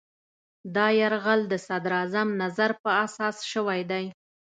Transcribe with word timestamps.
دا 0.75 0.87
یرغل 0.99 1.41
د 1.51 1.53
صدراعظم 1.67 2.27
نظر 2.41 2.71
په 2.83 2.89
اساس 3.05 3.37
شوی 3.51 3.81
دی. 3.91 4.05